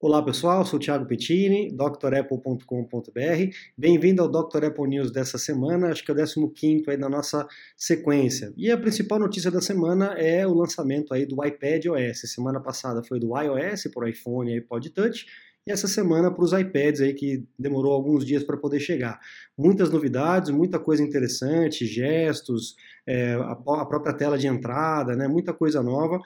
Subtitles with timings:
[0.00, 2.62] Olá pessoal, sou Thiago Pettini, drapple.com.br.
[3.76, 4.66] Bem-vindo ao Dr.
[4.66, 7.44] Apple News dessa semana, acho que é o 15 aí da nossa
[7.76, 8.52] sequência.
[8.56, 12.30] E a principal notícia da semana é o lançamento aí do iPad OS.
[12.32, 15.26] Semana passada foi do iOS para o iPhone e iPod Touch,
[15.66, 19.18] e essa semana para os iPads aí que demorou alguns dias para poder chegar.
[19.56, 25.52] Muitas novidades, muita coisa interessante, gestos, é, a, a própria tela de entrada, né, muita
[25.52, 26.20] coisa nova.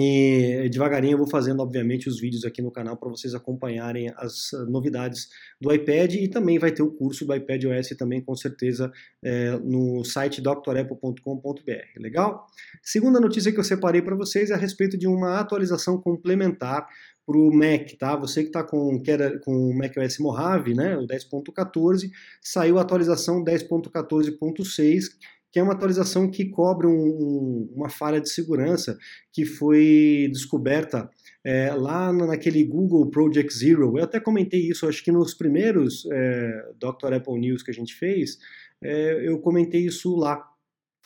[0.00, 4.50] E devagarinho eu vou fazendo, obviamente, os vídeos aqui no canal para vocês acompanharem as
[4.68, 5.28] novidades
[5.60, 8.92] do iPad e também vai ter o curso do iPad OS também, com certeza,
[9.24, 11.62] é, no site drapple.com.br.
[11.96, 12.46] Legal?
[12.80, 16.86] Segunda notícia que eu separei para vocês é a respeito de uma atualização complementar
[17.26, 18.16] para o Mac, tá?
[18.16, 19.02] Você que está com,
[19.42, 22.08] com o macOS Mojave, né, o 10.14,
[22.40, 25.02] saiu a atualização 10.14.6
[25.50, 28.96] que é uma atualização que cobre um, um, uma falha de segurança
[29.32, 31.08] que foi descoberta
[31.44, 33.96] é, lá naquele Google Project Zero.
[33.96, 37.14] Eu até comentei isso, acho que nos primeiros é, Dr.
[37.14, 38.38] Apple News que a gente fez,
[38.82, 40.44] é, eu comentei isso lá.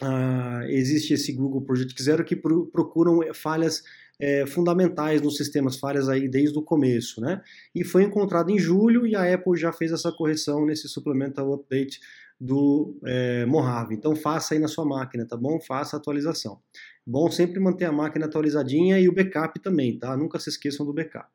[0.01, 3.83] Ah, existe esse Google Project Zero que pro, procuram falhas
[4.19, 7.41] é, fundamentais nos sistemas, falhas aí desde o começo, né?
[7.75, 12.01] E foi encontrado em julho e a Apple já fez essa correção nesse Supplemental Update
[12.43, 13.95] do é, Mojave.
[13.95, 15.61] Então faça aí na sua máquina, tá bom?
[15.61, 16.59] Faça a atualização.
[17.07, 20.17] Bom sempre manter a máquina atualizadinha e o backup também, tá?
[20.17, 21.31] Nunca se esqueçam do backup.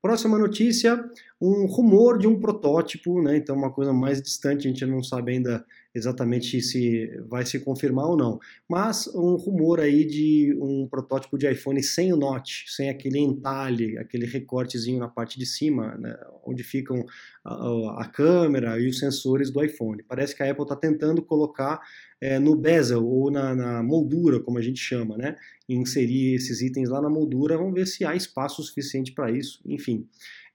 [0.00, 1.04] Próxima notícia,
[1.38, 3.36] um rumor de um protótipo, né?
[3.36, 5.62] Então uma coisa mais distante, a gente não sabe ainda
[5.94, 8.38] exatamente se vai se confirmar ou não.
[8.68, 13.98] Mas um rumor aí de um protótipo de iPhone sem o notch, sem aquele entalhe,
[13.98, 17.04] aquele recortezinho na parte de cima, né, onde ficam
[17.44, 20.02] a, a, câmera e os sensores do iPhone.
[20.06, 21.80] Parece que a Apple está tentando colocar
[22.20, 25.36] é, no bezel ou na, na, moldura, como a gente chama, né?
[25.68, 27.56] Inserir esses itens lá na moldura.
[27.56, 29.60] Vamos ver se há espaço suficiente para isso.
[29.64, 30.06] Enfim.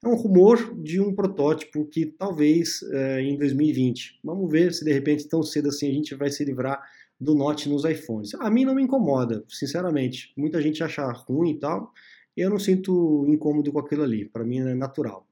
[0.06, 4.20] É um rumor de um protótipo que talvez é, em 2020.
[4.24, 6.80] Vamos ver se de repente tão cedo assim a gente vai se livrar
[7.20, 8.36] do Note nos iPhones.
[8.36, 10.32] A mim não me incomoda, sinceramente.
[10.38, 11.92] Muita gente acha ruim e tal.
[12.38, 14.26] Eu não sinto incômodo com aquilo ali.
[14.26, 15.28] Para mim é natural.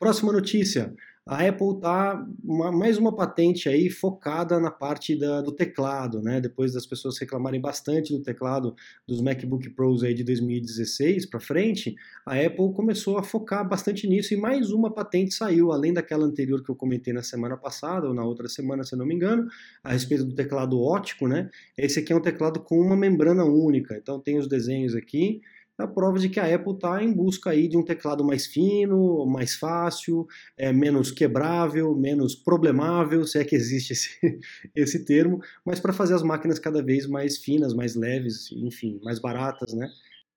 [0.00, 0.92] Próxima notícia
[1.28, 6.40] a Apple está mais uma patente aí focada na parte da, do teclado, né?
[6.40, 11.96] Depois das pessoas reclamarem bastante do teclado dos MacBook Pros aí de 2016 para frente,
[12.24, 16.62] a Apple começou a focar bastante nisso e mais uma patente saiu, além daquela anterior
[16.62, 19.48] que eu comentei na semana passada ou na outra semana, se não me engano,
[19.82, 21.50] a respeito do teclado ótico, né?
[21.76, 25.40] Esse aqui é um teclado com uma membrana única, então tem os desenhos aqui
[25.78, 29.26] a prova de que a Apple está em busca aí de um teclado mais fino,
[29.26, 30.26] mais fácil,
[30.56, 34.10] é, menos quebrável, menos problemável, se é que existe esse,
[34.74, 39.18] esse termo, mas para fazer as máquinas cada vez mais finas, mais leves, enfim, mais
[39.18, 39.88] baratas, né?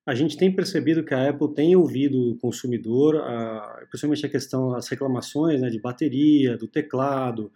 [0.05, 4.71] A gente tem percebido que a Apple tem ouvido o consumidor, a, principalmente a questão
[4.71, 7.51] das reclamações né, de bateria, do teclado,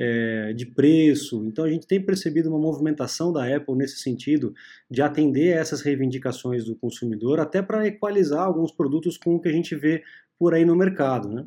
[0.00, 1.44] é, de preço.
[1.44, 4.54] Então a gente tem percebido uma movimentação da Apple nesse sentido
[4.88, 9.52] de atender essas reivindicações do consumidor, até para equalizar alguns produtos com o que a
[9.52, 10.04] gente vê
[10.38, 11.28] por aí no mercado.
[11.28, 11.44] Né?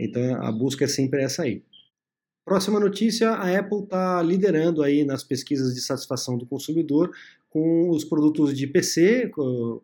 [0.00, 1.62] Então a busca é sempre essa aí.
[2.44, 7.10] Próxima notícia, a Apple está liderando aí nas pesquisas de satisfação do consumidor
[7.48, 9.30] com os produtos de PC,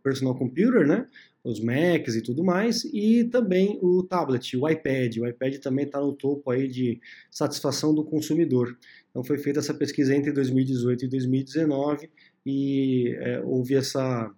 [0.03, 1.07] personal computer, né?
[1.45, 5.17] os Macs e tudo mais, e também o tablet, o iPad.
[5.19, 8.77] O iPad também está no topo aí de satisfação do consumidor.
[9.11, 12.11] Então foi feita essa pesquisa entre 2018 e 2019
[12.45, 14.31] e é, houve essa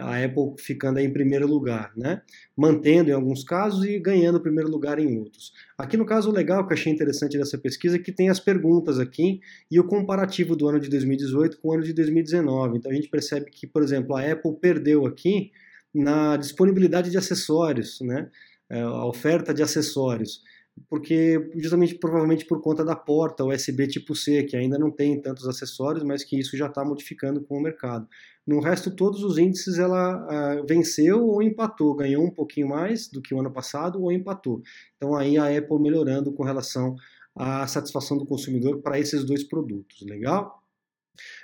[0.00, 2.22] a Apple ficando em primeiro lugar, né?
[2.56, 5.52] Mantendo em alguns casos e ganhando primeiro lugar em outros.
[5.76, 8.38] Aqui no caso o legal que eu achei interessante dessa pesquisa é que tem as
[8.38, 9.40] perguntas aqui
[9.70, 12.78] e o comparativo do ano de 2018 com o ano de 2019.
[12.78, 15.50] Então a gente percebe que, por exemplo, a Apple perdeu aqui
[15.92, 18.30] na disponibilidade de acessórios, né?
[18.70, 20.42] É, a oferta de acessórios,
[20.88, 25.46] porque justamente provavelmente por conta da porta USB tipo C, que ainda não tem tantos
[25.46, 28.08] acessórios, mas que isso já está modificando com o mercado.
[28.46, 33.22] No resto, todos os índices ela uh, venceu ou empatou, ganhou um pouquinho mais do
[33.22, 34.60] que o ano passado ou empatou.
[34.96, 36.94] Então aí a Apple melhorando com relação
[37.34, 40.62] à satisfação do consumidor para esses dois produtos, legal?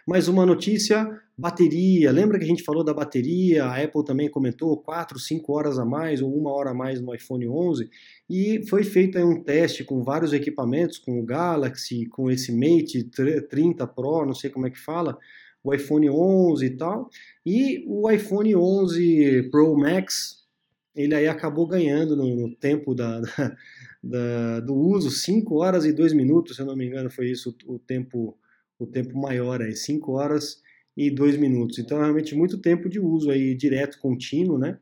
[0.06, 1.08] Mais uma notícia,
[1.38, 2.11] bateria.
[2.11, 3.64] Lembra que a gente falou da bateria?
[3.64, 7.14] A Apple também comentou 4, 5 horas a mais ou uma hora a mais no
[7.14, 7.88] iPhone 11.
[8.29, 13.05] E foi feito um teste com vários equipamentos, com o Galaxy, com esse Mate
[13.49, 15.17] 30 Pro, não sei como é que fala,
[15.62, 17.10] o iPhone 11 e tal.
[17.44, 20.44] E o iPhone 11 Pro Max,
[20.94, 23.56] ele aí acabou ganhando no, no tempo da, da,
[24.02, 27.56] da, do uso, 5 horas e 2 minutos, se eu não me engano, foi isso
[27.66, 28.36] o tempo
[28.78, 30.62] o tempo maior aí, 5 horas
[30.96, 31.78] e 2 minutos.
[31.78, 34.78] Então é realmente muito tempo de uso aí direto, contínuo, né?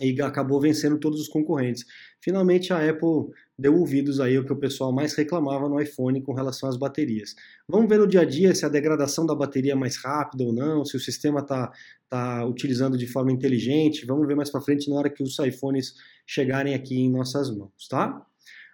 [0.00, 1.84] E acabou vencendo todos os concorrentes.
[2.20, 6.32] Finalmente a Apple deu ouvidos aí ao que o pessoal mais reclamava no iPhone com
[6.32, 7.34] relação às baterias.
[7.68, 10.52] Vamos ver no dia a dia se a degradação da bateria é mais rápida ou
[10.52, 11.70] não, se o sistema está
[12.08, 14.06] tá utilizando de forma inteligente.
[14.06, 15.94] Vamos ver mais para frente na hora que os iPhones
[16.26, 18.26] chegarem aqui em nossas mãos, tá?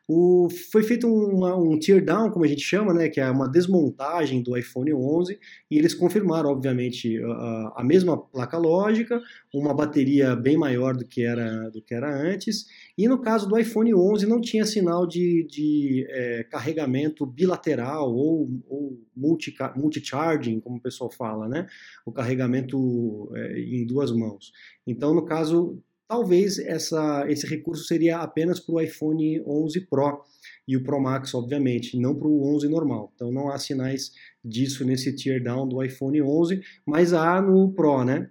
[0.09, 3.49] O, foi feito uma, um tear down, como a gente chama, né, que é uma
[3.49, 5.37] desmontagem do iPhone 11,
[5.69, 9.21] e eles confirmaram, obviamente, a, a, mesma placa lógica,
[9.53, 12.67] uma bateria bem maior do que era, do que era antes,
[12.97, 18.49] e no caso do iPhone 11 não tinha sinal de, de é, carregamento bilateral ou,
[18.69, 21.67] ou multi, multi-charging, como o pessoal fala, né,
[22.05, 24.53] o carregamento é, em duas mãos.
[24.87, 30.23] Então, no caso, Talvez essa, esse recurso seria apenas para o iPhone 11 Pro
[30.67, 33.13] e o Pro Max, obviamente, não para o 11 normal.
[33.15, 34.13] Então não há sinais
[34.45, 38.31] disso nesse tear down do iPhone 11, mas há no Pro, né?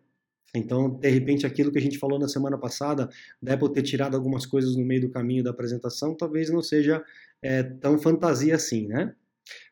[0.56, 3.10] Então, de repente, aquilo que a gente falou na semana passada,
[3.42, 7.04] da Apple ter tirado algumas coisas no meio do caminho da apresentação, talvez não seja
[7.42, 9.14] é, tão fantasia assim, né?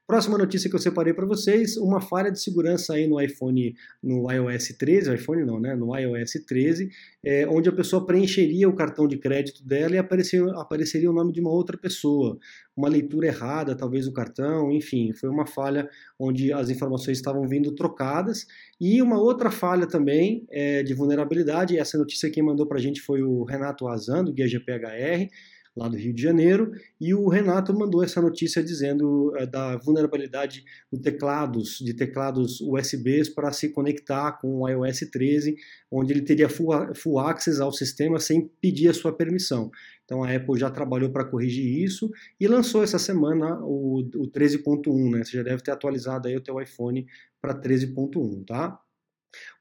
[0.05, 3.73] Próxima notícia que eu separei para vocês, uma falha de segurança aí no iPhone,
[4.03, 6.89] no iOS 13, iPhone não, né, no iOS 13,
[7.23, 11.31] é, onde a pessoa preencheria o cartão de crédito dela e apareceria, apareceria o nome
[11.31, 12.37] de uma outra pessoa,
[12.75, 15.89] uma leitura errada, talvez o cartão, enfim, foi uma falha
[16.19, 18.45] onde as informações estavam vindo trocadas.
[18.81, 22.99] E uma outra falha também é, de vulnerabilidade, essa notícia quem mandou para a gente
[22.99, 25.29] foi o Renato Azan, do Guia GPHR,
[25.75, 26.71] lá do Rio de Janeiro,
[27.01, 33.29] e o Renato mandou essa notícia dizendo é, da vulnerabilidade de teclados, de teclados USBs
[33.29, 35.55] para se conectar com o iOS 13,
[35.91, 39.71] onde ele teria full, full access ao sistema sem pedir a sua permissão.
[40.05, 45.11] Então a Apple já trabalhou para corrigir isso e lançou essa semana o, o 13.1,
[45.11, 45.23] né?
[45.23, 47.05] Você já deve ter atualizado aí o teu iPhone
[47.41, 48.79] para 13.1, tá?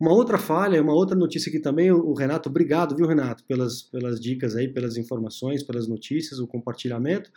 [0.01, 4.21] Uma outra falha, uma outra notícia aqui também, o Renato, obrigado, viu, Renato, pelas, pelas
[4.21, 7.31] dicas aí, pelas informações, pelas notícias, o compartilhamento.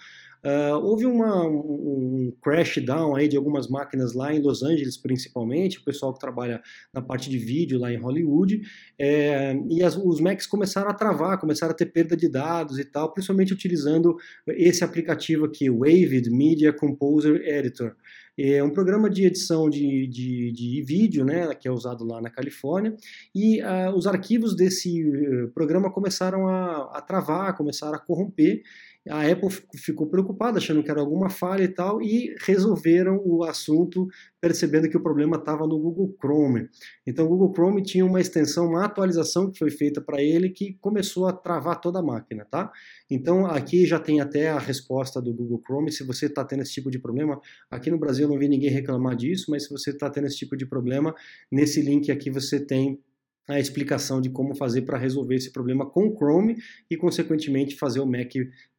[0.46, 5.80] Uh, houve uma, um, crash down aí de algumas máquinas lá em Los Angeles, principalmente,
[5.80, 6.62] o pessoal que trabalha
[6.94, 8.62] na parte de vídeo lá em Hollywood,
[9.00, 12.86] é, e as, os Macs começaram a travar, começaram a ter perda de dados e
[12.86, 14.16] tal, principalmente utilizando
[14.50, 17.96] esse aplicativo aqui, Wavid Media Composer Editor.
[18.38, 22.30] É um programa de edição de, de, de vídeo, né, que é usado lá na
[22.30, 22.96] Califórnia,
[23.34, 28.62] e uh, os arquivos desse uh, programa começaram a, a travar, começaram a corromper,
[29.10, 34.08] a Apple ficou preocupada, achando que era alguma falha e tal, e resolveram o assunto
[34.42, 36.68] percebendo que o problema estava no Google Chrome.
[37.06, 40.78] Então, o Google Chrome tinha uma extensão, uma atualização que foi feita para ele que
[40.82, 42.72] começou a travar toda a máquina, tá?
[43.10, 45.92] Então, aqui já tem até a resposta do Google Chrome.
[45.92, 48.72] Se você está tendo esse tipo de problema, aqui no Brasil eu não vi ninguém
[48.72, 51.14] reclamar disso, mas se você está tendo esse tipo de problema,
[51.52, 53.00] nesse link aqui você tem
[53.48, 56.58] a explicação de como fazer para resolver esse problema com o Chrome
[56.90, 58.34] e, consequentemente, fazer o Mac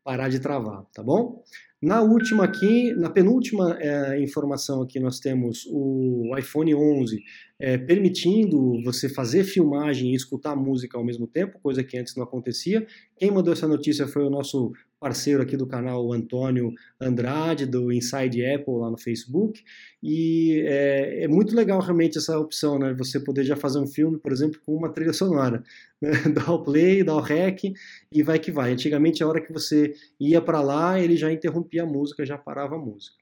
[0.07, 1.43] parar de travar, tá bom?
[1.83, 7.21] Na última aqui, na penúltima é, informação aqui, nós temos o iPhone 11
[7.59, 12.25] é, permitindo você fazer filmagem e escutar música ao mesmo tempo, coisa que antes não
[12.25, 12.87] acontecia.
[13.17, 18.45] Quem mandou essa notícia foi o nosso parceiro aqui do canal, Antônio Andrade, do Inside
[18.45, 19.63] Apple lá no Facebook.
[20.03, 22.95] E é, é, muito legal realmente essa opção, né?
[22.95, 25.63] Você poder já fazer um filme, por exemplo, com uma trilha sonora.
[25.99, 26.11] Né?
[26.35, 27.73] Dá o play, dá o rec
[28.13, 28.71] e vai que vai.
[28.71, 32.77] Antigamente, a hora que você ia para lá, ele já interrompia a música, já parava
[32.77, 33.17] a música.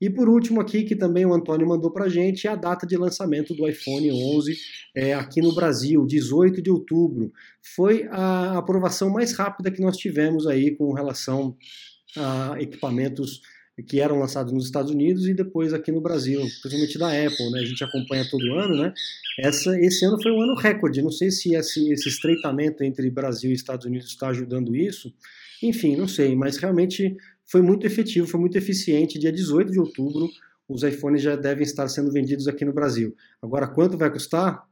[0.00, 2.96] E por último aqui, que também o Antônio mandou para gente, é a data de
[2.96, 4.56] lançamento do iPhone 11
[4.94, 7.30] é, aqui no Brasil, 18 de outubro.
[7.74, 11.54] Foi a aprovação mais rápida que nós tivemos aí com relação
[12.16, 13.42] a equipamentos
[13.86, 17.60] que eram lançados nos Estados Unidos e depois aqui no Brasil, principalmente da Apple, né?
[17.60, 18.92] A gente acompanha todo ano, né?
[19.38, 21.02] Essa, esse ano foi um ano recorde.
[21.02, 25.12] Não sei se esse, esse estreitamento entre Brasil e Estados Unidos está ajudando isso.
[25.62, 27.16] Enfim, não sei, mas realmente
[27.50, 29.18] foi muito efetivo, foi muito eficiente.
[29.18, 30.28] Dia 18 de outubro,
[30.68, 33.14] os iPhones já devem estar sendo vendidos aqui no Brasil.
[33.42, 34.64] Agora, quanto vai custar?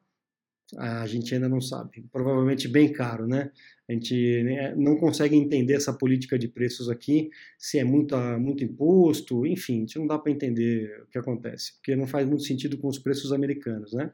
[0.77, 2.05] A gente ainda não sabe.
[2.13, 3.51] Provavelmente bem caro, né?
[3.89, 8.63] A gente né, não consegue entender essa política de preços aqui, se é muito, muito
[8.63, 12.43] imposto, enfim, a gente não dá para entender o que acontece, porque não faz muito
[12.43, 14.13] sentido com os preços americanos, né?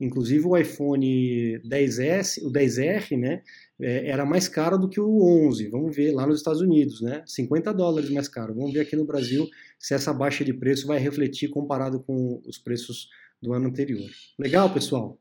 [0.00, 3.42] Inclusive o iPhone 10S, o 10R, né,
[3.78, 5.68] é, era mais caro do que o 11.
[5.68, 8.54] Vamos ver lá nos Estados Unidos, né, 50 dólares mais caro.
[8.54, 9.46] Vamos ver aqui no Brasil
[9.78, 13.08] se essa baixa de preço vai refletir comparado com os preços
[13.42, 14.08] do ano anterior.
[14.38, 15.19] Legal, pessoal?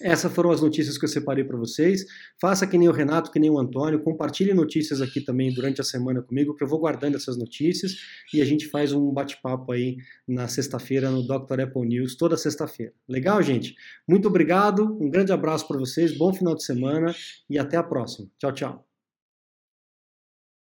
[0.00, 2.04] Essas foram as notícias que eu separei para vocês.
[2.40, 4.00] Faça que nem o Renato, que nem o Antônio.
[4.00, 7.96] Compartilhe notícias aqui também durante a semana comigo, que eu vou guardando essas notícias
[8.32, 11.60] e a gente faz um bate-papo aí na sexta-feira no Dr.
[11.62, 12.92] Apple News, toda sexta-feira.
[13.08, 13.74] Legal, gente?
[14.06, 17.14] Muito obrigado, um grande abraço para vocês, bom final de semana
[17.50, 18.28] e até a próxima.
[18.38, 18.87] Tchau, tchau.